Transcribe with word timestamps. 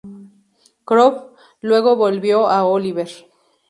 Croft 0.83 1.35
luego 1.61 1.95
volvió 1.95 2.49
a 2.49 2.65
"Oliver! 2.65 3.09